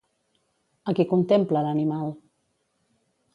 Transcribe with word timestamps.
A 0.91 0.95
qui 0.99 1.05
contempla 1.11 1.63
l'animal? 1.67 2.11